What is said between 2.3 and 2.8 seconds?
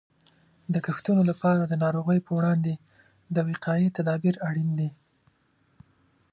وړاندې